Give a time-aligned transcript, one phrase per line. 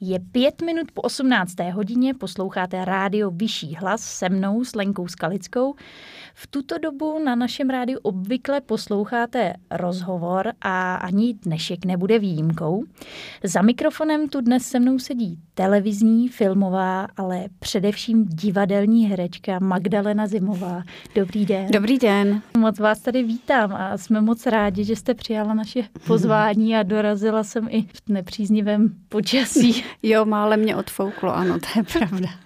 [0.00, 1.54] Je pět minut po 18.
[1.72, 5.74] hodině, posloucháte rádio Vyšší hlas se mnou, s Lenkou Skalickou.
[6.34, 12.84] V tuto dobu na našem rádiu obvykle posloucháte rozhovor a ani dnešek nebude výjimkou.
[13.44, 20.82] Za mikrofonem tu dnes se mnou sedí televizní, filmová, ale především divadelní herečka Magdalena Zimová.
[21.14, 21.66] Dobrý den.
[21.70, 22.42] Dobrý den.
[22.58, 27.44] Moc vás tady vítám a jsme moc rádi, že jste přijala naše pozvání a dorazila
[27.44, 29.83] jsem i v nepříznivém počasí.
[30.02, 32.28] Jo, mále mě odfouklo, ano, to je pravda.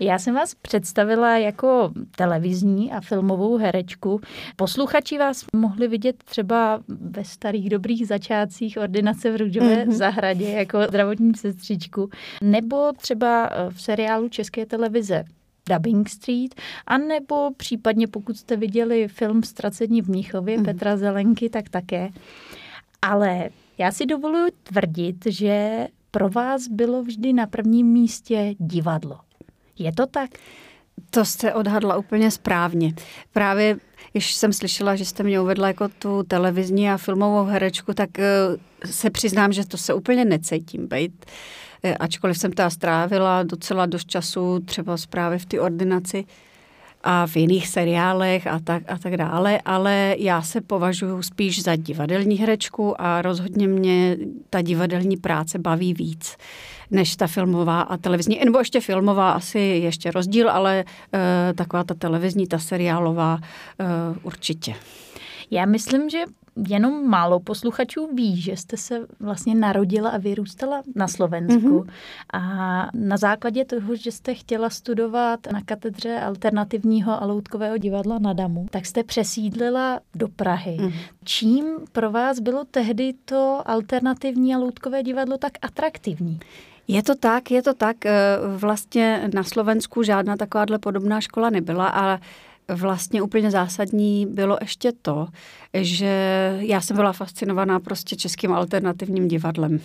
[0.00, 4.20] Já jsem vás představila jako televizní a filmovou herečku.
[4.56, 9.92] Posluchači vás mohli vidět třeba ve starých dobrých začátcích ordinace v Růžové mm-hmm.
[9.92, 12.10] zahradě jako zdravotní sestřičku,
[12.42, 15.24] nebo třeba v seriálu České televize
[15.68, 16.54] Dubbing Street,
[16.86, 20.64] anebo případně pokud jste viděli film Ztracení v Mnichově mm.
[20.64, 22.08] Petra Zelenky, tak také.
[23.02, 29.18] Ale já si dovoluji tvrdit, že pro vás bylo vždy na prvním místě divadlo.
[29.78, 30.30] Je to tak?
[31.10, 32.94] To jste odhadla úplně správně.
[33.32, 33.78] Právě,
[34.12, 38.26] když jsem slyšela, že jste mě uvedla jako tu televizní a filmovou herečku, tak eh,
[38.84, 41.24] se přiznám, že to se úplně necítím být.
[41.84, 46.24] Eh, ačkoliv jsem ta strávila docela dost času, třeba zprávy v té ordinaci,
[47.04, 51.76] a v jiných seriálech a tak, a tak dále, ale já se považuji spíš za
[51.76, 54.16] divadelní herečku a rozhodně mě
[54.50, 56.36] ta divadelní práce baví víc
[56.90, 61.20] než ta filmová a televizní, nebo ještě filmová asi ještě rozdíl, ale uh,
[61.54, 64.74] taková ta televizní, ta seriálová uh, určitě.
[65.50, 66.24] Já myslím, že
[66.68, 71.80] jenom málo posluchačů ví, že jste se vlastně narodila a vyrůstala na Slovensku.
[71.80, 71.90] Mm-hmm.
[72.32, 72.40] A
[72.94, 78.66] na základě toho, že jste chtěla studovat na katedře alternativního a loutkového divadla na Damu,
[78.70, 80.76] tak jste přesídlila do Prahy.
[80.80, 80.92] Mm-hmm.
[81.24, 86.40] Čím pro vás bylo tehdy to alternativní a loutkové divadlo tak atraktivní?
[86.88, 88.06] Je to tak, je to tak.
[88.06, 88.12] Eh,
[88.56, 92.18] vlastně na Slovensku žádná takováhle podobná škola nebyla, ale
[92.68, 95.26] vlastně úplně zásadní bylo ještě to,
[95.74, 99.80] že já jsem byla fascinovaná prostě českým alternativním divadlem.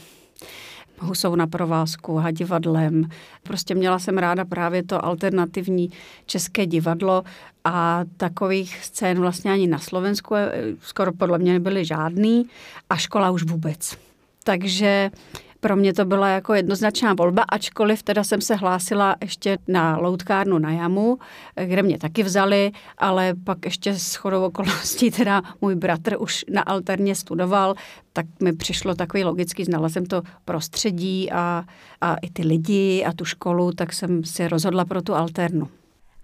[0.99, 3.09] Husou na provázku, hadivadlem.
[3.43, 5.91] Prostě měla jsem ráda právě to alternativní
[6.25, 7.23] české divadlo
[7.63, 10.51] a takových scén vlastně ani na Slovensku eh,
[10.81, 12.45] skoro podle mě nebyly žádný
[12.89, 13.97] a škola už vůbec.
[14.43, 15.11] Takže
[15.59, 20.59] pro mě to byla jako jednoznačná volba, ačkoliv teda jsem se hlásila ještě na loutkárnu
[20.59, 21.17] na Jamu,
[21.65, 26.61] kde mě taky vzali, ale pak ještě s chodou okolností teda můj bratr už na
[26.61, 27.75] alterně studoval,
[28.13, 31.63] tak mi přišlo takový logický, znala jsem to prostředí a,
[32.01, 35.78] a i ty lidi a tu školu, tak jsem si rozhodla pro tu alternu.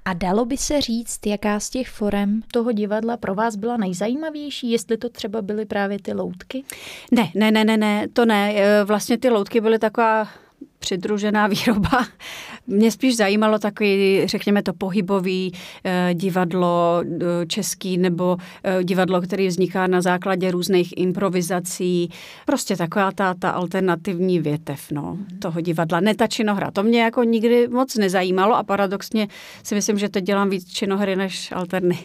[0.06, 4.72] A dalo by se říct, jaká z těch forem toho divadla pro vás byla nejzajímavější,
[4.72, 6.64] jestli to třeba byly právě ty loutky?
[7.12, 8.54] Ne, ne, ne, ne, ne, to ne.
[8.56, 10.28] E, vlastně ty loutky byly taková
[10.86, 12.06] přidružená výroba.
[12.68, 15.54] Mě spíš zajímalo takový, řekněme to, pohybový
[15.84, 22.10] eh, divadlo eh, český nebo eh, divadlo, který vzniká na základě různých improvizací.
[22.46, 26.00] Prostě taková ta, ta alternativní větev no, toho divadla.
[26.00, 26.72] Ne ta činohra.
[26.72, 29.28] To mě jako nikdy moc nezajímalo a paradoxně
[29.64, 32.00] si myslím, že teď dělám víc činohry než alterny.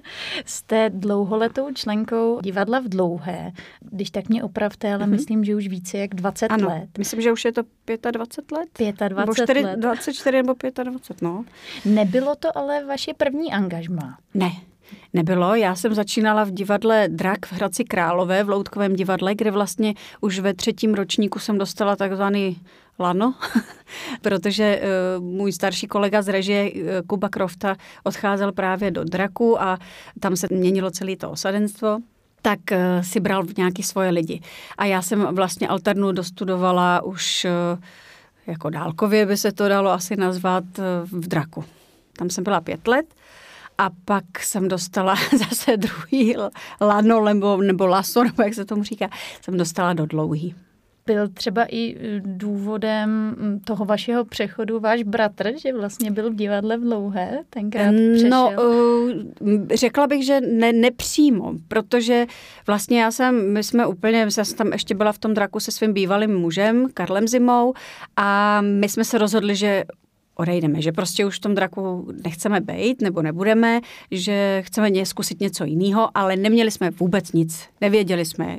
[0.44, 3.52] Jste dlouholetou členkou divadla v Dlouhé.
[3.80, 5.10] Když tak mě opravte, ale mm-hmm.
[5.10, 6.88] myslím, že už více jak 20 ano, let.
[6.98, 8.68] myslím, že už je to 25 let?
[9.08, 9.76] 25 nebo 4, let.
[9.78, 10.54] 24 nebo
[10.84, 11.44] 25, no.
[11.84, 14.18] Nebylo to ale vaše první angažma?
[14.34, 14.50] Ne,
[15.12, 19.94] Nebylo, já jsem začínala v divadle Drak v Hradci Králové, v Loutkovém divadle, kde vlastně
[20.20, 22.60] už ve třetím ročníku jsem dostala takzvaný
[22.98, 23.34] lano,
[24.22, 24.80] protože
[25.18, 29.78] uh, můj starší kolega z režie uh, Kuba Krofta odcházel právě do Draku a
[30.20, 31.98] tam se měnilo celé to osadenstvo
[32.42, 34.40] tak uh, si bral nějaký svoje lidi.
[34.78, 37.78] A já jsem vlastně alternu dostudovala už uh,
[38.46, 40.64] jako dálkově by se to dalo asi nazvat
[41.04, 41.64] v Draku.
[42.18, 43.06] Tam jsem byla pět let
[43.78, 45.14] a pak jsem dostala
[45.48, 46.36] zase druhý
[46.80, 49.08] lano nebo, nebo laso, nebo jak se tomu říká,
[49.42, 50.54] jsem dostala do dlouhý
[51.06, 56.34] byl třeba i e, důvodem mm, toho vašeho přechodu váš bratr, že vlastně byl v
[56.34, 58.30] divadle v Dlouhé, tenkrát přešel?
[58.30, 58.52] No,
[59.74, 62.26] řekla bych, že ne, nepřímo, protože
[62.66, 65.72] vlastně já jsem, my jsme úplně, já jsem tam ještě byla v tom draku se
[65.72, 67.74] svým bývalým mužem, Karlem Zimou
[68.16, 69.84] a my jsme se rozhodli, že
[70.36, 73.80] odejdeme, že prostě už v tom draku nechceme být nebo nebudeme,
[74.10, 77.68] že chceme zkusit něco jiného, ale neměli jsme vůbec nic.
[77.80, 78.58] Nevěděli jsme,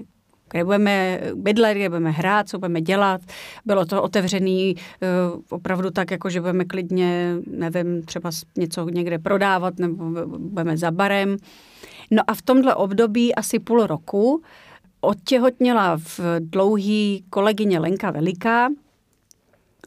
[0.52, 3.22] kde budeme bydlet, kde budeme hrát, co budeme dělat.
[3.66, 5.08] Bylo to otevřený eh,
[5.50, 11.38] opravdu tak, jako že budeme klidně, nevím, třeba něco někde prodávat nebo budeme za barem.
[12.12, 14.42] No a v tomhle období asi půl roku
[15.02, 18.70] odtěhotněla v dlouhý kolegyně Lenka Veliká,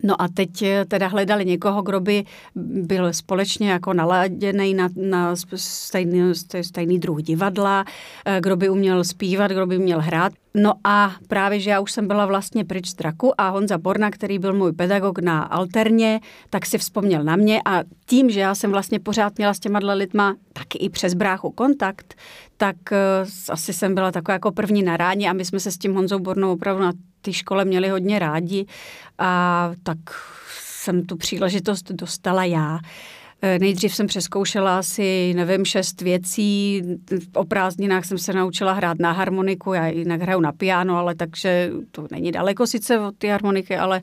[0.03, 2.25] No a teď eh, teda hledali někoho, kdo by
[2.83, 7.85] byl společně jako naladěný na, na stejný, stejný druh divadla,
[8.25, 10.33] eh, kdo by uměl zpívat, kdo by měl hrát.
[10.55, 14.11] No a právě, že já už jsem byla vlastně pryč z Draku a Honza Borna,
[14.11, 16.21] který byl můj pedagog na Alterně,
[16.51, 19.79] tak si vzpomněl na mě a tím, že já jsem vlastně pořád měla s těma
[19.79, 22.15] lidma taky i přes bráchu kontakt,
[22.57, 25.79] tak uh, asi jsem byla taková jako první na ráně a my jsme se s
[25.79, 28.67] tím Honzou Bornou opravdu na té škole měli hodně rádi
[29.19, 29.99] a tak
[30.61, 32.79] jsem tu příležitost dostala já.
[33.43, 36.83] Eh, nejdřív jsem přeskoušela asi, nevím, šest věcí.
[37.35, 41.71] O prázdninách jsem se naučila hrát na harmoniku, já jinak hraju na piano, ale takže
[41.91, 44.03] to není daleko sice od ty harmoniky, ale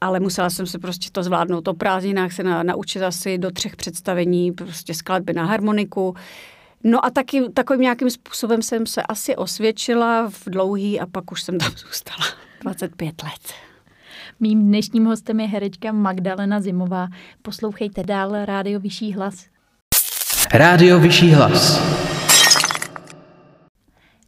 [0.00, 1.68] ale musela jsem se prostě to zvládnout.
[1.68, 6.14] O prázdninách se na, naučit asi do třech představení, prostě skladby na harmoniku.
[6.84, 11.42] No a taky takovým nějakým způsobem jsem se asi osvědčila v dlouhý a pak už
[11.42, 12.26] jsem tam zůstala
[12.62, 13.54] 25 let.
[14.40, 17.08] Mým dnešním hostem je herečka Magdalena Zimová.
[17.42, 19.44] Poslouchejte dál Rádio Vyšší hlas.
[20.52, 21.80] Rádio Vyšší hlas.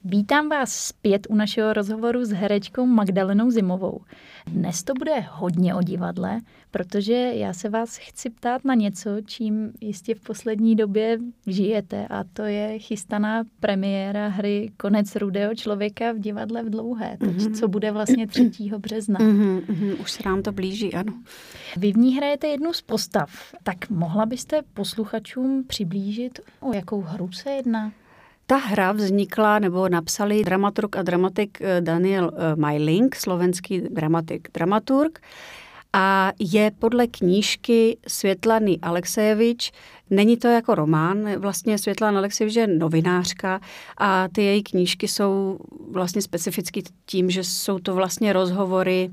[0.05, 4.01] Vítám vás zpět u našeho rozhovoru s herečkou Magdalenou Zimovou.
[4.47, 6.41] Dnes to bude hodně o divadle,
[6.71, 12.25] protože já se vás chci ptát na něco, čím jistě v poslední době žijete a
[12.33, 17.55] to je chystaná premiéra hry Konec rudého člověka v divadle v Dlouhé, teď, mm-hmm.
[17.55, 18.51] co bude vlastně 3.
[18.79, 19.21] března.
[19.21, 21.13] Mm-hmm, už se nám to blíží, ano.
[21.77, 23.31] Vy v ní hrajete jednu z postav,
[23.63, 27.93] tak mohla byste posluchačům přiblížit, o jakou hru se jedná?
[28.49, 35.21] Ta hra vznikla, nebo napsali dramaturg a dramatik eh, Daniel eh, Majling, slovenský dramatik, dramaturg,
[35.93, 39.73] a je podle knížky Světlany Alexejevič.
[40.11, 43.61] Není to jako román, vlastně Světlana Alexejevič je novinářka
[43.99, 45.59] a ty její knížky jsou
[45.91, 49.11] vlastně specificky tím, že jsou to vlastně rozhovory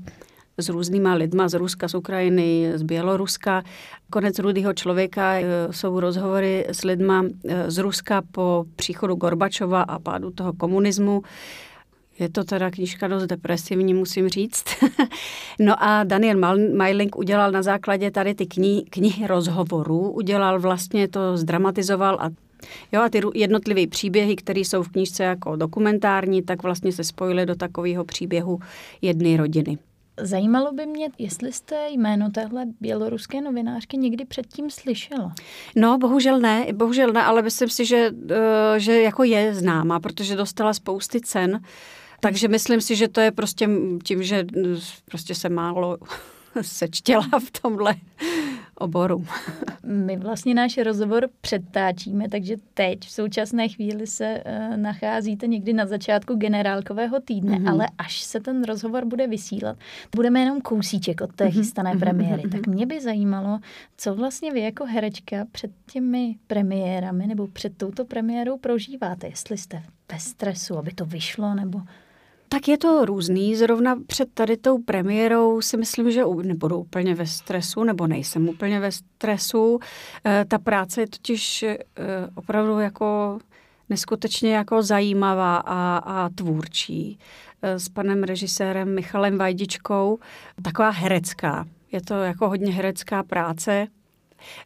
[0.58, 3.62] s různýma lidma z Ruska, z Ukrajiny, z Běloruska.
[4.10, 9.98] Konec rudého člověka e, jsou rozhovory s lidma e, z Ruska po příchodu Gorbačova a
[9.98, 11.22] pádu toho komunismu.
[12.18, 14.64] Je to teda knížka dost depresivní, musím říct.
[15.60, 21.36] no a Daniel Meiling udělal na základě tady ty kni- knihy rozhovorů, udělal vlastně to,
[21.36, 22.30] zdramatizoval a
[22.92, 27.46] Jo, a ty jednotlivé příběhy, které jsou v knížce jako dokumentární, tak vlastně se spojily
[27.46, 28.58] do takového příběhu
[29.02, 29.78] jedné rodiny.
[30.20, 35.34] Zajímalo by mě, jestli jste jméno téhle běloruské novinářky někdy předtím slyšela.
[35.76, 40.36] No, bohužel ne, bohužel ne, ale myslím si, že, eh, že jako je známa, protože
[40.36, 41.60] dostala spousty cen.
[42.20, 43.68] Takže myslím si, že to je prostě
[44.04, 44.44] tím, že
[45.04, 45.98] prostě se málo
[46.62, 47.94] sečtěla v tomhle
[48.78, 49.26] oboru.
[49.82, 55.86] My vlastně náš rozhovor předtáčíme, takže teď v současné chvíli se uh, nacházíte někdy na
[55.86, 57.70] začátku generálkového týdne, mm-hmm.
[57.70, 59.76] ale až se ten rozhovor bude vysílat,
[60.16, 61.52] budeme jenom kousíček od té mm-hmm.
[61.52, 62.42] chystané mhm, premiéry.
[62.42, 62.50] Mm-hmm.
[62.50, 63.58] Tak mě by zajímalo,
[63.96, 69.82] co vlastně vy jako herečka před těmi premiérami nebo před touto premiérou prožíváte, jestli jste
[70.12, 71.80] ve stresu, aby to vyšlo, nebo
[72.48, 73.56] tak je to různý.
[73.56, 78.80] Zrovna před tady tou premiérou si myslím, že nebudu úplně ve stresu, nebo nejsem úplně
[78.80, 79.78] ve stresu.
[80.26, 81.78] E, ta práce je totiž e,
[82.34, 83.38] opravdu jako
[83.88, 87.18] neskutečně jako zajímavá a, a tvůrčí.
[87.62, 90.18] E, s panem režisérem Michalem Vajdičkou.
[90.62, 91.66] Taková herecká.
[91.92, 93.86] Je to jako hodně herecká práce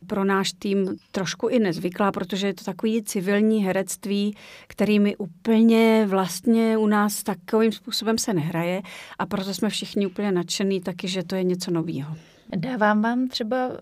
[0.06, 4.36] pro náš tým trošku i nezvyklá, protože je to takový civilní herectví,
[4.66, 8.82] který mi úplně vlastně u nás takovým způsobem se nehraje
[9.18, 12.16] a proto jsme všichni úplně nadšený taky, že to je něco nového.
[12.56, 13.76] Dávám vám třeba eh,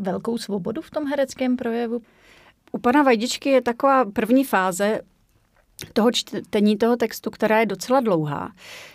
[0.00, 2.02] velkou svobodu v tom hereckém projevu?
[2.72, 5.00] U pana Vajdičky je taková první fáze,
[5.92, 8.52] toho čtení toho textu, která je docela dlouhá.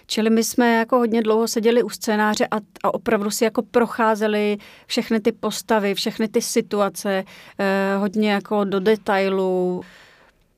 [0.07, 4.57] Čili my jsme jako hodně dlouho seděli u scénáře a, a opravdu si jako procházeli
[4.86, 7.24] všechny ty postavy, všechny ty situace,
[7.59, 9.81] eh, hodně jako do detailu.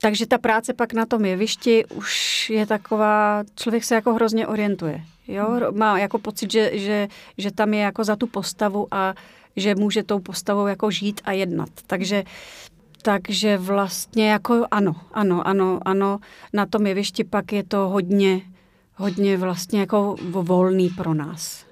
[0.01, 5.01] Takže ta práce pak na tom jevišti už je taková, člověk se jako hrozně orientuje.
[5.27, 5.71] Jo?
[5.71, 9.13] Má jako pocit, že, že, že tam je jako za tu postavu a
[9.55, 11.69] že může tou postavou jako žít a jednat.
[11.87, 12.23] Takže
[13.01, 16.19] takže vlastně jako ano, ano, ano, ano,
[16.53, 18.41] na tom jevišti pak je to hodně,
[18.95, 21.65] hodně vlastně jako volný pro nás.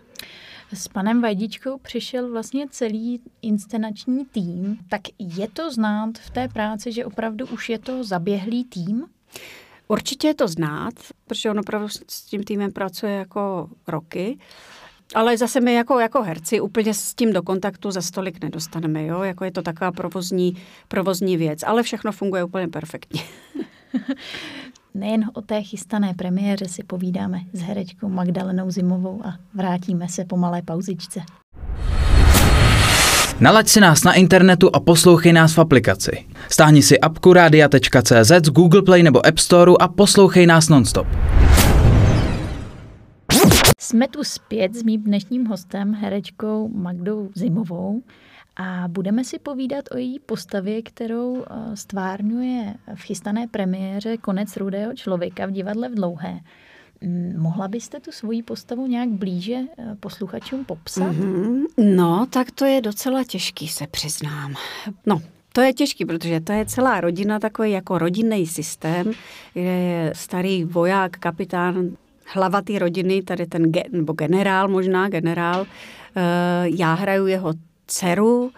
[0.74, 4.77] S panem Vajdičkou přišel vlastně celý inscenační tým.
[4.89, 9.05] Tak je to znát v té práci, že opravdu už je to zaběhlý tým?
[9.88, 10.93] Určitě je to znát,
[11.27, 14.38] protože on opravdu s tím týmem pracuje jako roky.
[15.16, 19.24] Ale zase my jako, jako herci úplně s tím do kontaktu za stolik nedostaneme, jo?
[19.24, 23.22] Jako je to taková provozní, provozní věc, ale všechno funguje úplně perfektně.
[24.94, 30.38] Nejen o té chystané premiéře si povídáme s herečkou Magdalenou Zimovou a vrátíme se po
[30.38, 31.22] malé pauzičce.
[33.39, 36.25] Nalaď si nás na internetu a poslouchej nás v aplikaci.
[36.50, 41.08] Stáhni si apku radia.cz z Google Play nebo App Store a poslouchej nás nonstop.
[43.89, 48.03] Jsme tu zpět s mým dnešním hostem, herečkou Magdou Zimovou
[48.55, 54.93] a budeme si povídat o její postavě, kterou eh, stvárňuje v chystané premiéře Konec rudého
[54.93, 56.39] člověka v divadle v Dlouhé.
[57.01, 61.13] Mm, mohla byste tu svoji postavu nějak blíže eh, posluchačům popsat?
[61.13, 61.65] Mm-hmm.
[61.77, 64.53] No, tak to je docela těžký, se přiznám.
[65.05, 65.22] No,
[65.53, 69.12] to je těžký, protože to je celá rodina, takový jako rodinný systém,
[69.53, 71.89] kde je starý voják, kapitán,
[72.33, 75.65] hlava té rodiny, tady ten ge, nebo generál možná, generál.
[76.15, 76.21] Eh,
[76.65, 77.53] já hraju jeho
[77.88, 78.51] dceru,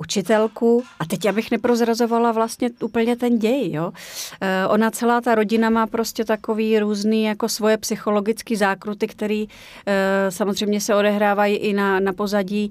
[0.00, 3.92] učitelku a teď abych neprozrazovala vlastně úplně ten děj, jo.
[4.40, 9.48] E, ona celá ta rodina má prostě takový různý jako svoje psychologické zákruty, který
[9.86, 12.70] e, samozřejmě se odehrávají i na, na pozadí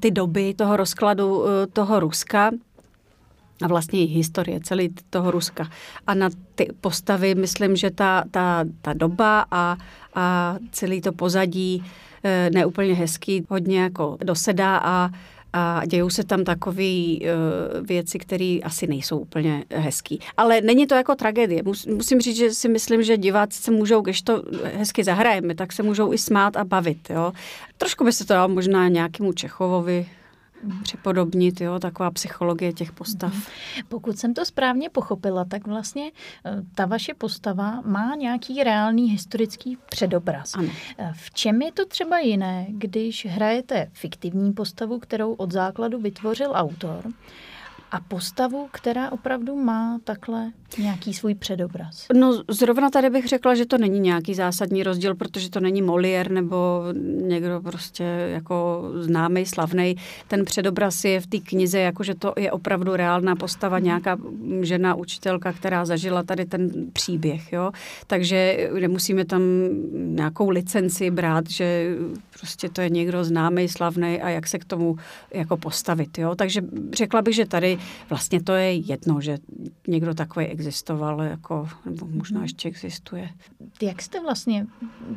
[0.00, 2.50] ty doby toho rozkladu toho Ruska
[3.62, 5.70] a vlastně i historie celý toho Ruska.
[6.06, 9.76] A na ty postavy myslím, že ta, ta, ta doba a,
[10.14, 11.84] a celý to pozadí
[12.24, 15.10] e, neúplně hezký hodně jako dosedá a
[15.52, 20.20] a dějou se tam takové uh, věci, které asi nejsou úplně hezký.
[20.36, 21.62] Ale není to jako tragédie.
[21.62, 24.42] Mus, musím říct, že si myslím, že diváci se můžou, když to
[24.76, 27.10] hezky zahrajeme, tak se můžou i smát a bavit.
[27.10, 27.32] Jo?
[27.78, 30.06] Trošku by se to dalo možná nějakému Čechovovi
[30.82, 33.32] připodobnit, jo, taková psychologie těch postav.
[33.32, 33.42] Mhm.
[33.88, 36.10] Pokud jsem to správně pochopila, tak vlastně
[36.44, 40.54] eh, ta vaše postava má nějaký reálný historický předobraz.
[40.54, 40.68] Ano.
[40.98, 46.52] Eh, v čem je to třeba jiné, když hrajete fiktivní postavu, kterou od základu vytvořil
[46.54, 47.04] autor,
[47.92, 52.06] a postavu, která opravdu má takhle nějaký svůj předobraz?
[52.14, 56.34] No zrovna tady bych řekla, že to není nějaký zásadní rozdíl, protože to není Molière
[56.34, 56.82] nebo
[57.20, 59.96] někdo prostě jako známý, slavný.
[60.28, 64.16] Ten předobraz je v té knize, jakože to je opravdu reálná postava, nějaká
[64.60, 67.72] žena, učitelka, která zažila tady ten příběh, jo.
[68.06, 69.42] Takže nemusíme tam
[69.92, 71.96] nějakou licenci brát, že
[72.42, 74.96] prostě to je někdo známý, slavný a jak se k tomu
[75.34, 76.34] jako postavit, jo.
[76.34, 76.62] Takže
[76.94, 77.78] řekla bych, že tady
[78.10, 79.38] vlastně to je jedno, že
[79.88, 83.28] někdo takový existoval, jako, nebo možná ještě existuje.
[83.82, 84.66] Jak jste vlastně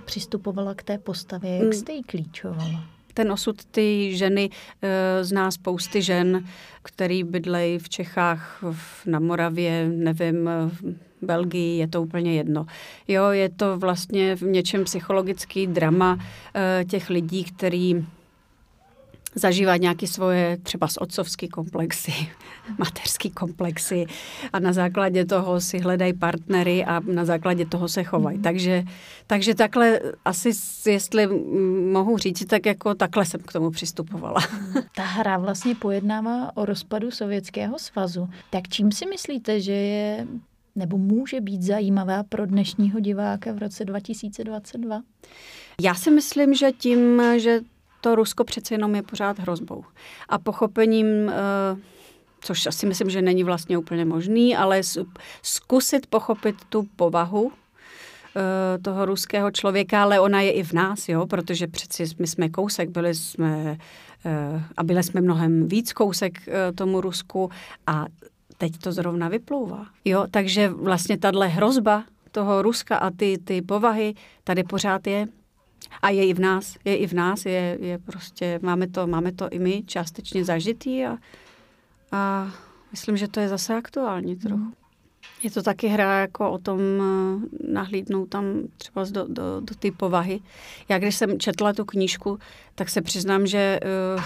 [0.05, 1.51] přistupovala k té postavě?
[1.51, 1.73] Jak mm.
[1.73, 2.85] jste ji klíčovala?
[3.13, 4.49] ten osud ty ženy
[4.81, 6.45] e, zná spousty žen,
[6.83, 8.63] který bydlejí v Čechách,
[9.05, 12.65] na Moravě, nevím, v Belgii, je to úplně jedno.
[13.07, 16.19] Jo, je to vlastně v něčem psychologický drama
[16.55, 18.05] e, těch lidí, který
[19.35, 22.13] zažívat nějaké svoje třeba z otcovský komplexy,
[22.77, 24.05] mateřský komplexy
[24.53, 28.37] a na základě toho si hledají partnery a na základě toho se chovají.
[28.37, 28.43] Mm.
[28.43, 28.83] Takže,
[29.27, 30.51] takže takhle asi,
[30.85, 31.27] jestli
[31.91, 34.41] mohu říct, tak jako takhle jsem k tomu přistupovala.
[34.95, 38.29] Ta hra vlastně pojednává o rozpadu Sovětského svazu.
[38.49, 40.27] Tak čím si myslíte, že je
[40.75, 45.01] nebo může být zajímavá pro dnešního diváka v roce 2022?
[45.81, 47.59] Já si myslím, že tím, že
[48.05, 49.83] to Rusko přece jenom je pořád hrozbou.
[50.29, 51.33] A pochopením, eh,
[52.41, 54.81] což asi myslím, že není vlastně úplně možný, ale
[55.41, 61.27] zkusit pochopit tu povahu eh, toho ruského člověka, ale ona je i v nás, jo,
[61.27, 63.77] protože přeci my jsme kousek, byli jsme
[64.25, 66.33] eh, a byli jsme mnohem víc kousek
[66.75, 67.49] tomu Rusku
[67.87, 68.05] a
[68.57, 69.85] teď to zrovna vyplouvá.
[70.05, 75.27] Jo, takže vlastně tahle hrozba toho Ruska a ty, ty povahy tady pořád je
[76.01, 79.31] a je i v nás, je i v nás, je, je prostě, máme to, máme
[79.31, 81.17] to i my částečně zažitý a,
[82.11, 82.51] a
[82.91, 84.57] myslím, že to je zase aktuální trochu.
[84.57, 84.73] Mm.
[85.43, 88.45] Je to taky hra jako o tom eh, nahlídnout tam
[88.77, 90.39] třeba do, do, do té povahy.
[90.89, 92.39] Já když jsem četla tu knížku,
[92.75, 93.79] tak se přiznám, že
[94.15, 94.23] uh,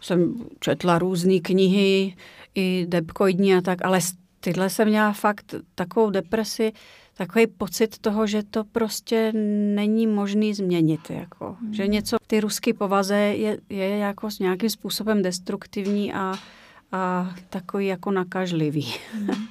[0.00, 2.16] jsem četla různé knihy,
[2.58, 4.00] i depkoidní a tak, ale
[4.40, 6.72] tyhle jsem měla fakt takovou depresi,
[7.14, 9.32] takový pocit toho, že to prostě
[9.74, 11.10] není možný změnit.
[11.10, 11.56] Jako.
[11.60, 11.74] Hmm.
[11.74, 16.34] Že něco v ty ruské povaze je, je jako s nějakým způsobem destruktivní a,
[16.92, 18.94] a takový jako nakažlivý.
[19.14, 19.46] Hmm.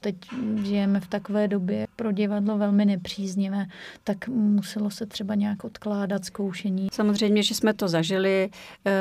[0.00, 0.16] Teď
[0.62, 3.66] žijeme v takové době pro divadlo velmi nepříznivé,
[4.04, 6.88] tak muselo se třeba nějak odkládat zkoušení.
[6.92, 8.50] Samozřejmě, že jsme to zažili
[8.86, 8.92] e,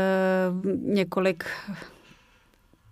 [0.93, 1.45] několik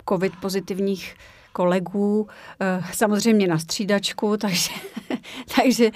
[0.09, 1.15] covid pozitivních
[1.53, 2.27] kolegů,
[2.59, 4.71] eh, samozřejmě na střídačku, takže,
[5.55, 5.91] takže,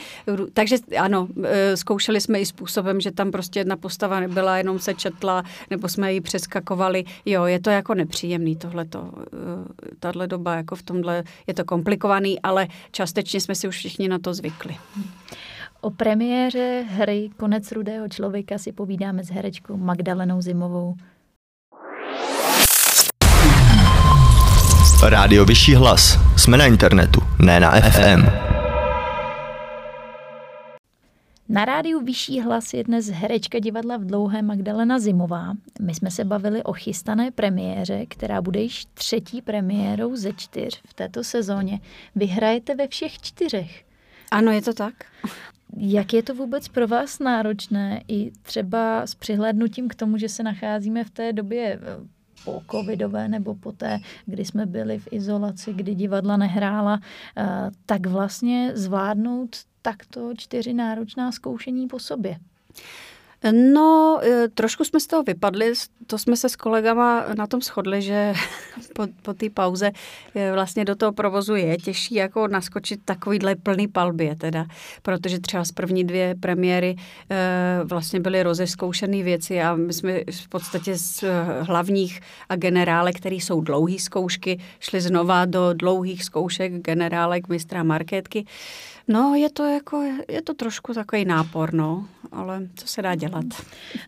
[0.53, 4.93] takže ano, eh, zkoušeli jsme i způsobem, že tam prostě jedna postava nebyla, jenom se
[4.93, 7.03] četla, nebo jsme ji přeskakovali.
[7.25, 12.41] Jo, je to jako nepříjemný tohleto, eh, tahle doba, jako v tomhle je to komplikovaný,
[12.41, 14.75] ale částečně jsme si už všichni na to zvykli.
[15.81, 20.95] O premiéře hry Konec rudého člověka si povídáme s herečkou Magdalenou Zimovou.
[25.04, 26.20] Rádio Vyšší hlas.
[26.38, 28.25] Jsme na internetu, ne na FM.
[31.50, 35.54] Na rádiu Vyšší hlas je dnes herečka divadla v Dlouhé Magdalena Zimová.
[35.82, 40.94] My jsme se bavili o chystané premiéře, která bude již třetí premiérou ze čtyř v
[40.94, 41.80] této sezóně.
[42.16, 43.84] Vyhrajete ve všech čtyřech.
[44.32, 44.94] Ano, je to tak.
[45.77, 50.44] Jak je to vůbec pro vás náročné i třeba s přihlédnutím k tomu, že se
[50.44, 55.74] nacházíme v té době eh, po covidové nebo po té, kdy jsme byli v izolaci,
[55.74, 57.00] kdy divadla nehrála,
[57.38, 62.38] eh, tak vlastně zvládnout takto čtyři náročná zkoušení po sobě?
[63.51, 65.74] No, e, trošku jsme z toho vypadli,
[66.08, 68.34] to jsme se s kolegama na tom shodli, že
[68.96, 69.91] po, po té pauze
[70.36, 74.65] e, vlastně do toho provozu je těžší jako naskočit takovýhle plný palbě teda,
[75.01, 76.96] protože třeba z první dvě premiéry
[77.29, 81.24] e, vlastně byly rozeskoušené věci a my jsme v podstatě z
[81.62, 88.46] hlavních a generále, které jsou dlouhé zkoušky, šli znova do dlouhých zkoušek generálek mistra marketky.
[89.07, 93.45] No, je to jako, je to trošku takový nápor, no, ale co se dá dělat?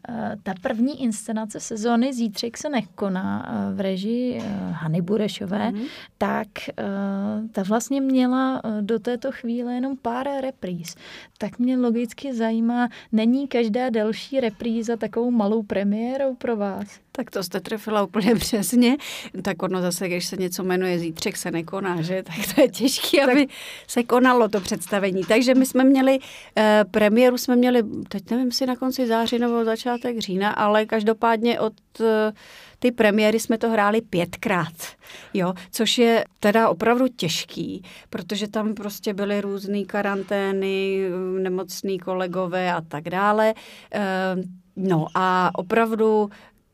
[0.09, 5.85] Eh, ta první inscenace sezóny Zítřek se nekoná eh, v režii eh, Hany Burešové, mm-hmm.
[6.17, 6.47] tak
[7.51, 10.95] ta vlastně měla do této chvíle jenom pár repríz.
[11.37, 16.99] Tak mě logicky zajímá, není každá další repríza takovou malou premiérou pro vás?
[17.19, 18.97] Tak to jste trefila úplně přesně.
[19.41, 22.23] Tak ono zase, když se něco jmenuje Zítřek se nekoná, že?
[22.29, 23.47] Tak to je těžké, aby
[23.87, 25.23] se konalo to představení.
[25.23, 26.19] Takže my jsme měli,
[26.57, 31.59] eh, premiéru jsme měli, teď nevím si na konci září nebo začátek října, ale každopádně
[31.59, 32.31] od eh,
[32.79, 34.73] ty premiéry jsme to hráli pětkrát,
[35.33, 41.01] jo, což je teda opravdu těžký, protože tam prostě byly různé karantény,
[41.39, 43.53] nemocní kolegové a tak dále.
[43.93, 44.35] Eh,
[44.75, 46.29] no a opravdu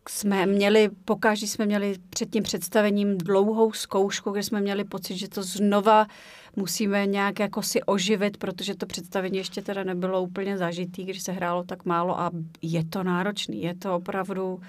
[0.09, 5.29] jsme měli, pokaždé jsme měli před tím představením dlouhou zkoušku, kde jsme měli pocit, že
[5.29, 6.07] to znova
[6.55, 11.31] musíme nějak jako si oživit, protože to představení ještě teda nebylo úplně zažitý, když se
[11.31, 14.61] hrálo tak málo a je to náročný, je to opravdu,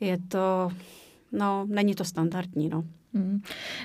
[0.00, 0.70] je to,
[1.32, 2.84] no, není to standardní, no.
[3.14, 3.42] Hmm.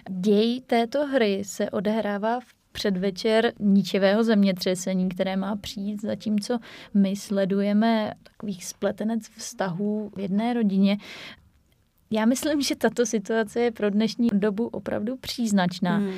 [0.09, 6.59] Děj této hry se odehrává v předvečer ničivého zemětřesení, které má přijít, zatímco
[6.93, 10.97] my sledujeme takových spletenec vztahů v jedné rodině.
[12.11, 15.97] Já myslím, že tato situace je pro dnešní dobu opravdu příznačná.
[15.97, 16.13] Hmm.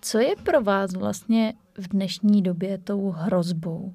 [0.00, 3.94] Co je pro vás vlastně v dnešní době tou hrozbou?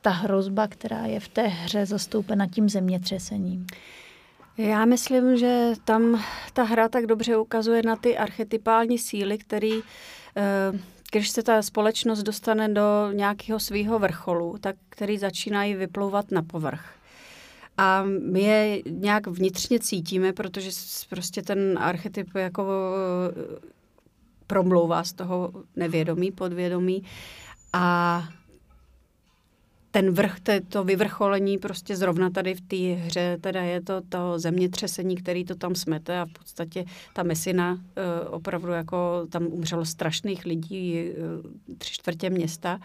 [0.00, 3.66] Ta hrozba, která je v té hře zastoupena tím zemětřesením.
[4.56, 9.80] Já myslím, že tam ta hra tak dobře ukazuje na ty archetypální síly, které
[10.36, 10.78] eh,
[11.18, 16.94] když se ta společnost dostane do nějakého svého vrcholu, tak který začínají vyplouvat na povrch.
[17.78, 20.70] A my je nějak vnitřně cítíme, protože
[21.08, 23.70] prostě ten archetyp jako eh,
[24.46, 27.02] promlouvá z toho nevědomí, podvědomí.
[27.72, 28.28] A
[29.94, 34.38] ten vrch, to, to vyvrcholení prostě zrovna tady v té hře, teda je to to
[34.38, 37.78] zemětřesení, který to tam smete a v podstatě ta mesina uh,
[38.30, 42.80] opravdu jako tam umřelo strašných lidí, uh, tři čtvrtě města.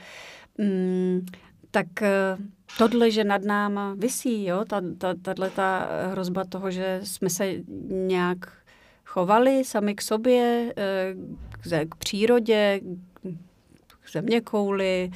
[0.57, 1.25] Um,
[1.71, 2.45] tak uh,
[2.77, 7.53] tohle, že nad náma vysí, jo, ta, ta, tato ta hrozba toho, že jsme se
[7.89, 8.37] nějak
[9.05, 10.73] chovali sami k sobě,
[11.51, 12.81] k, k přírodě,
[13.99, 15.11] k země kouli,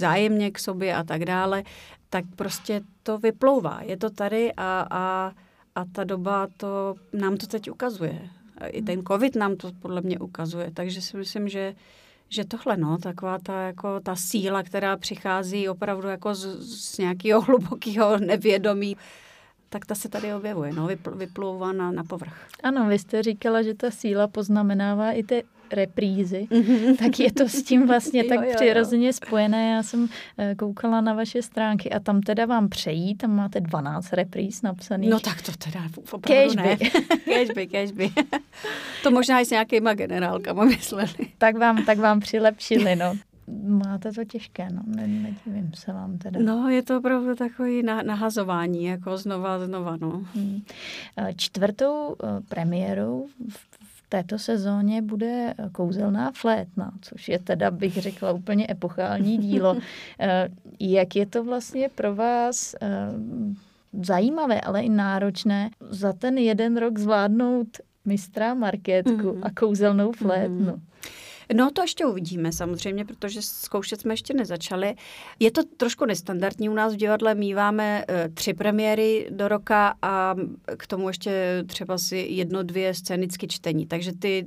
[0.00, 1.62] vzájemně k sobě a tak dále,
[2.10, 3.80] tak prostě to vyplouvá.
[3.82, 5.32] Je to tady a, a,
[5.74, 8.30] a ta doba to nám to teď ukazuje.
[8.66, 10.70] I ten covid nám to podle mě ukazuje.
[10.74, 11.74] Takže si myslím, že
[12.32, 16.46] že tohle, no, taková ta, jako ta síla, která přichází opravdu jako z,
[16.94, 18.96] z nějakého hlubokého nevědomí,
[19.68, 22.48] tak ta se tady objevuje, no, vyplouvá na, na povrch.
[22.62, 26.96] Ano, vy jste říkala, že ta síla poznamenává i ty reprízy, mm-hmm.
[26.96, 29.12] tak je to s tím vlastně tak jo, jo, přirozeně jo.
[29.12, 29.70] spojené.
[29.70, 34.12] Já jsem eh, koukala na vaše stránky a tam teda vám přejí, tam máte 12
[34.12, 35.10] repríz napsaných.
[35.10, 35.80] No tak to teda
[36.12, 36.62] opravdu kežby.
[36.62, 36.76] ne.
[37.24, 38.10] kežby, kežby.
[39.02, 41.12] to možná i s nějakýma generálkama mysleli.
[41.38, 43.14] tak vám, tak vám přilepšili, no.
[43.66, 46.40] Máte to těžké, no, ne, nedivím se vám teda.
[46.42, 50.10] No, je to opravdu takový nahazování, jako znova, znova, no.
[50.34, 50.62] Hmm.
[51.16, 53.79] Eh, čtvrtou eh, premiérou v
[54.10, 59.76] této sezóně bude kouzelná flétna, což je teda, bych řekla, úplně epochální dílo.
[60.22, 60.48] Eh,
[60.80, 62.88] jak je to vlastně pro vás eh,
[64.02, 67.68] zajímavé, ale i náročné za ten jeden rok zvládnout
[68.04, 69.40] mistra marketku mm.
[69.42, 70.72] a kouzelnou flétnu?
[70.72, 70.82] Mm.
[71.54, 74.94] No to ještě uvidíme samozřejmě, protože zkoušet jsme ještě nezačali.
[75.38, 76.68] Je to trošku nestandardní.
[76.68, 80.34] U nás v divadle míváme uh, tři premiéry do roka a
[80.76, 83.86] k tomu ještě třeba si jedno, dvě scénické čtení.
[83.86, 84.46] Takže ty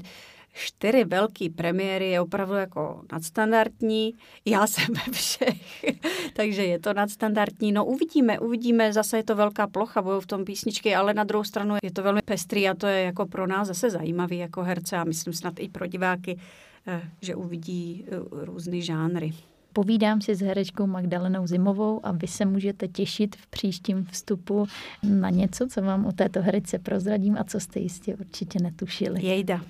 [0.54, 4.14] čtyři velké premiéry je opravdu jako nadstandardní.
[4.46, 5.86] Já jsem ve všech,
[6.34, 7.72] takže je to nadstandardní.
[7.72, 11.44] No uvidíme, uvidíme, zase je to velká plocha, budou v tom písničky, ale na druhou
[11.44, 14.98] stranu je to velmi pestrý a to je jako pro nás zase zajímavý jako herce
[14.98, 16.73] a myslím snad i pro diváky, eh,
[17.22, 19.34] že uvidí eh, různé žánry.
[19.74, 24.66] Povídám si s herečkou Magdalenou Zimovou a vy se můžete těšit v příštím vstupu
[25.04, 29.26] na něco, co vám o této herečce prozradím a co jste jistě určitě netušili.
[29.26, 29.62] Jejda.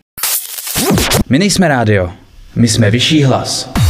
[1.29, 2.13] My nejsme rádio,
[2.55, 3.82] my jsme vyšší hlas.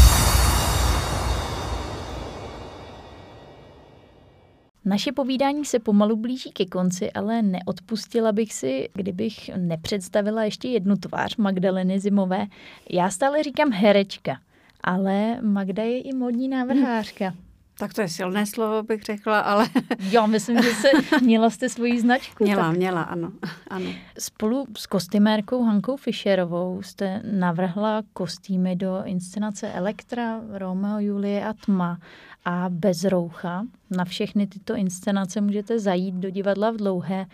[4.85, 10.95] Naše povídání se pomalu blíží ke konci, ale neodpustila bych si, kdybych nepředstavila ještě jednu
[10.95, 12.45] tvář Magdaleny Zimové.
[12.89, 14.39] Já stále říkám herečka,
[14.83, 17.33] ale Magda je i modní návrhářka.
[17.77, 19.67] Tak to je silné slovo, bych řekla, ale...
[19.99, 20.87] Jo, myslím, že se
[21.21, 22.43] měla jste svoji značku.
[22.43, 22.77] Měla, tak...
[22.77, 23.31] měla, ano,
[23.67, 23.89] ano.
[24.19, 31.97] Spolu s kostymérkou Hankou Fischerovou jste navrhla kostýmy do inscenace Elektra, Romeo, Julie a Tma
[32.45, 33.65] a Bez roucha.
[33.91, 37.25] Na všechny tyto inscenace můžete zajít do divadla v Dlouhé.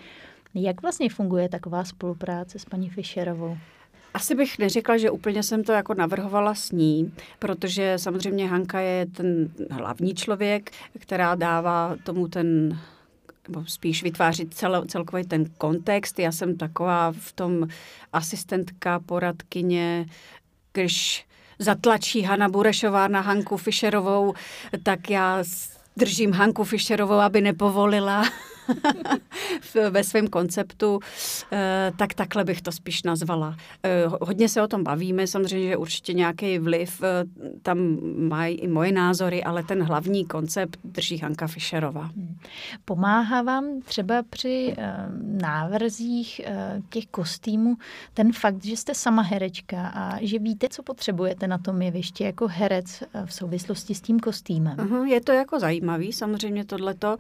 [0.56, 3.58] Jak vlastně funguje taková spolupráce s paní Fischerovou?
[4.14, 9.06] Asi bych neřekla, že úplně jsem to jako navrhovala s ní, protože samozřejmě Hanka je
[9.06, 12.80] ten hlavní člověk, která dává tomu ten
[13.48, 16.20] nebo spíš vytvářit cel, celkový ten kontext.
[16.20, 17.68] Já jsem taková v tom
[18.14, 20.06] asistentka, poradkyně,
[20.74, 21.26] když
[21.60, 24.34] zatlačí Hanna Burešová na Hanku Fischerovou,
[24.84, 25.44] tak já
[25.98, 28.24] držím Hanku Fischerovou, aby nepovolila
[29.90, 31.00] ve svém konceptu,
[31.52, 33.56] eh, tak takhle bych to spíš nazvala.
[33.84, 37.24] Eh, hodně se o tom bavíme, samozřejmě, že určitě nějaký vliv eh,
[37.62, 37.98] tam
[38.30, 42.02] mají i moje názory, ale ten hlavní koncept drží Hanka Fischerová.
[42.02, 42.38] Hmm.
[42.86, 44.76] Pomáhá vám třeba při
[45.22, 46.42] návrzích
[46.90, 47.78] těch kostýmů
[48.14, 52.48] ten fakt, že jste sama herečka a že víte, co potřebujete na tom jevišti jako
[52.48, 54.78] herec v souvislosti s tím kostýmem?
[54.78, 57.18] Uh-huh, je to jako zajímavý, samozřejmě tohleto.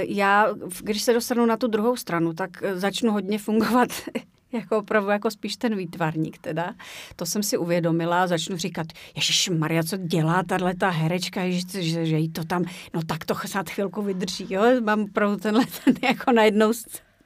[0.00, 0.46] Já
[0.82, 3.88] když se dostanu na tu druhou stranu, tak eh, začnu hodně fungovat
[4.52, 6.74] jako opravdu jako spíš ten výtvarník teda.
[7.16, 8.86] To jsem si uvědomila a začnu říkat,
[9.16, 12.64] Ježíš Maria, co dělá tahle ta herečka, ježiš, že, že jí to tam,
[12.94, 16.72] no tak to snad chvilku vydrží, jo, mám opravdu tenhle ten jako najednou,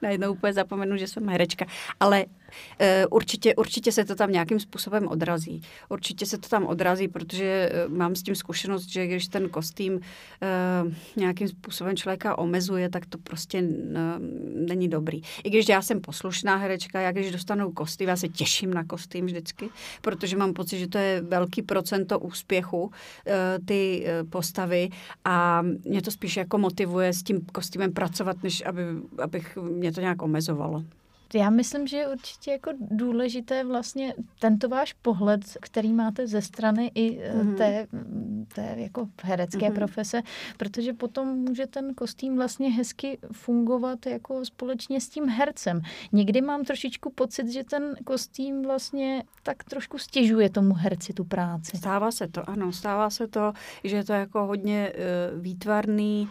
[0.01, 1.65] najednou úplně zapomenu, že jsem herečka,
[1.99, 2.25] ale
[3.09, 5.61] určitě, určitě se to tam nějakým způsobem odrazí.
[5.89, 9.99] Určitě se to tam odrazí, protože eh, mám s tím zkušenost, že když ten kostým
[10.41, 10.47] eh,
[11.15, 13.61] nějakým způsobem člověka omezuje, tak to prostě
[14.55, 15.21] není dobrý.
[15.43, 19.25] I když já jsem poslušná herečka, já když dostanu kostým, já se těším na kostým
[19.25, 19.69] vždycky,
[20.01, 22.91] protože mám pocit, že to je velký procento úspěchu
[23.65, 24.89] ty postavy
[25.25, 28.81] a mě to spíš jako motivuje s tím kostýmem pracovat, než aby,
[29.17, 30.83] abych mě to nějak omezovalo.
[31.33, 36.91] Já myslím, že je určitě jako důležité vlastně tento váš pohled, který máte ze strany
[36.95, 37.55] i mm-hmm.
[37.55, 37.87] té,
[38.55, 39.73] té jako herecké mm-hmm.
[39.73, 40.21] profese,
[40.57, 45.81] protože potom může ten kostým vlastně hezky fungovat jako společně s tím hercem.
[46.11, 51.77] Někdy mám trošičku pocit, že ten kostým vlastně tak trošku stěžuje tomu herci tu práci.
[51.77, 56.29] Stává se to, ano, stává se to, že je to jako hodně uh, výtvarný,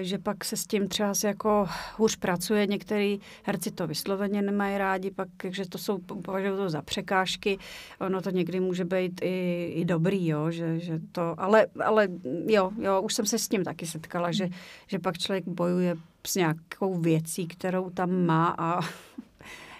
[0.00, 2.66] že pak se s tím třeba si jako hůř pracuje.
[2.66, 7.58] Některý herci to vysloveně nemají rádi, pak, že to jsou, považují to za překážky.
[8.00, 12.08] Ono to někdy může být i, i dobrý, jo, že, že to, ale, ale
[12.46, 14.48] jo, jo, už jsem se s tím taky setkala, že,
[14.86, 15.96] že pak člověk bojuje
[16.26, 18.80] s nějakou věcí, kterou tam má a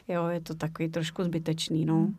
[0.08, 1.94] jo, je to takový trošku zbytečný, no.
[1.94, 2.16] Hmm.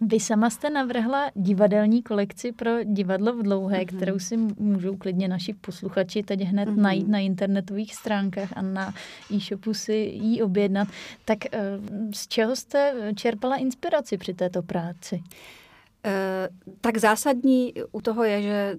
[0.00, 3.96] Vy sama jste navrhla divadelní kolekci pro divadlo v dlouhé, mm-hmm.
[3.96, 6.80] kterou si můžou klidně naši posluchači teď hned mm-hmm.
[6.80, 8.94] najít na internetových stránkách a na
[9.34, 10.88] e-shopu si ji objednat.
[11.24, 11.58] Tak eh,
[12.14, 15.22] z čeho jste čerpala inspiraci při této práci?
[16.04, 16.48] E,
[16.80, 18.76] tak zásadní u toho je, že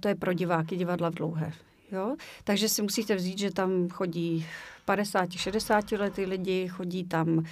[0.00, 1.52] to je pro diváky divadla v dlouhé.
[1.92, 2.16] Jo?
[2.44, 4.46] Takže si musíte vzít, že tam chodí
[4.86, 7.44] 50-60 letý lidi, chodí tam,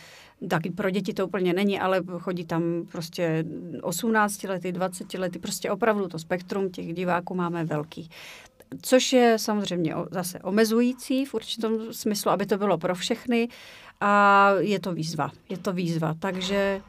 [0.48, 3.44] tak pro děti to úplně není, ale chodí tam prostě
[3.82, 8.10] 18 lety, 20 lety, prostě opravdu to spektrum těch diváků máme velký.
[8.82, 13.48] Což je samozřejmě zase omezující v určitom smyslu, aby to bylo pro všechny
[14.00, 15.30] a je to výzva.
[15.48, 16.80] Je to výzva, takže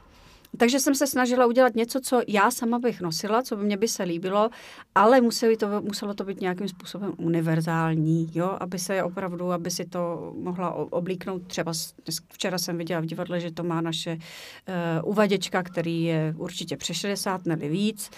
[0.58, 3.88] Takže jsem se snažila udělat něco, co já sama bych nosila, co by mě by
[3.88, 4.50] se líbilo,
[4.96, 9.86] ale muselo to, muselo to být nějakým způsobem univerzální, jo, aby se opravdu, aby si
[9.86, 11.48] to mohla oblíknout.
[11.48, 11.72] Třeba
[12.34, 16.98] včera jsem viděla v divadle, že to má naše uh, uvaděčka, který je určitě přes
[16.98, 18.10] 60, nebo víc.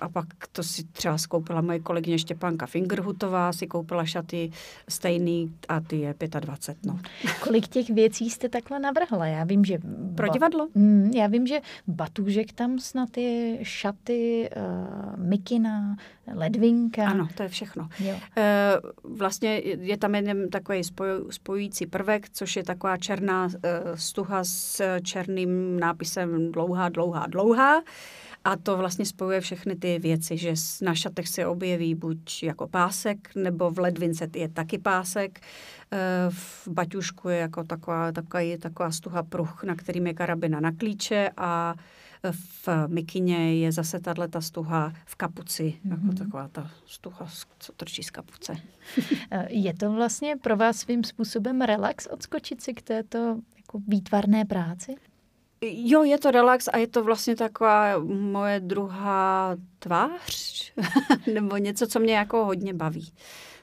[0.00, 4.50] A pak to si třeba skoupila moje kolegyně Štěpánka Fingerhutová, si koupila šaty
[4.88, 6.86] stejný a ty je 25.
[6.86, 7.00] No.
[7.40, 9.26] Kolik těch věcí jste takhle navrhla?
[9.26, 9.78] Já vím, že...
[10.14, 10.68] Pro divadlo?
[10.74, 15.96] Mm, já vím, že batůžek tam snad je, šaty, uh, mikina,
[16.34, 17.06] ledvinka.
[17.06, 17.88] Ano, to je všechno.
[18.00, 18.14] Jo.
[18.14, 23.50] Uh, vlastně je tam jen takový spoj, spojující prvek, což je taková černá uh,
[23.94, 27.82] stuha s černým nápisem dlouhá, dlouhá, dlouhá.
[28.44, 33.34] A to vlastně spojuje všechny ty věci, že na šatech se objeví buď jako pásek,
[33.34, 35.40] nebo v ledvince je taky pásek.
[36.28, 41.30] V baťušku je jako taková, taková, taková stuha pruh, na kterým je karabina na klíče
[41.36, 41.74] a
[42.64, 45.90] v mikině je zase tahle ta stuha v kapuci, mm-hmm.
[45.90, 46.16] jako mhm.
[46.16, 48.56] taková ta stuha, co trčí z kapuce.
[49.48, 54.94] Je to vlastně pro vás svým způsobem relax odskočit si k této jako výtvarné práci?
[55.62, 60.72] Jo, je to relax a je to vlastně taková moje druhá tvář,
[61.34, 63.12] nebo něco, co mě jako hodně baví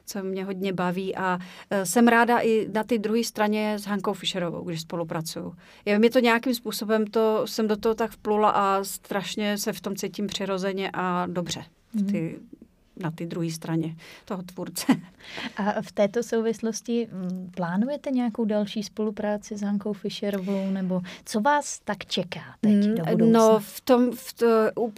[0.05, 4.13] co mě hodně baví a e, jsem ráda i na té druhé straně s Hankou
[4.13, 5.55] Fischerovou, když spolupracuju.
[5.85, 9.81] Je mi to nějakým způsobem, to jsem do toho tak vplula a strašně se v
[9.81, 11.65] tom cítím přirozeně a dobře.
[11.93, 12.05] Mm.
[12.05, 12.39] Ty
[12.97, 14.85] na té druhé straně toho tvůrce.
[15.57, 21.79] A v této souvislosti mm, plánujete nějakou další spolupráci s Hankou Fischerovou, nebo co vás
[21.79, 23.39] tak čeká teď do mm, budoucna?
[23.39, 24.47] No, v tom, v to,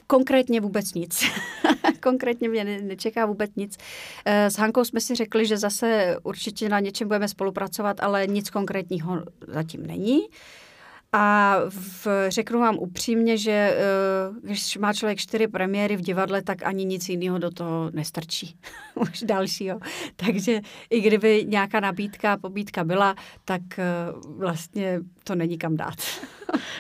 [0.07, 1.23] konkrétně vůbec nic.
[2.01, 3.77] konkrétně mě nečeká vůbec nic.
[4.25, 8.49] Eh, s Hankou jsme si řekli, že zase určitě na něčem budeme spolupracovat, ale nic
[8.49, 10.21] konkrétního zatím není.
[11.13, 13.77] A v, řeknu vám upřímně, že eh,
[14.43, 18.57] když má člověk čtyři premiéry v divadle, tak ani nic jiného do toho nestrčí.
[18.95, 19.79] Už dalšího.
[20.15, 23.15] Takže i kdyby nějaká nabídka, pobídka byla,
[23.45, 23.83] tak eh,
[24.37, 25.95] vlastně to není kam dát.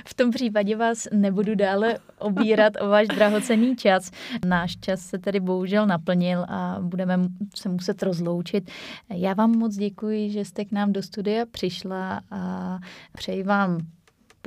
[0.05, 4.11] V tom případě vás nebudu dále obírat o váš drahocený čas.
[4.45, 7.19] Náš čas se tedy bohužel naplnil a budeme
[7.55, 8.71] se muset rozloučit.
[9.09, 12.79] Já vám moc děkuji, že jste k nám do studia přišla a
[13.13, 13.79] přeji vám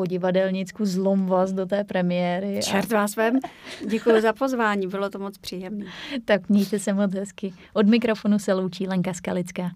[0.00, 2.60] po divadelnicku zlom vás do té premiéry.
[2.62, 3.38] Čert vás vem.
[3.86, 5.86] Děkuji za pozvání, bylo to moc příjemné.
[6.24, 7.52] tak mějte se moc hezky.
[7.74, 9.70] Od mikrofonu se loučí Lenka Skalická.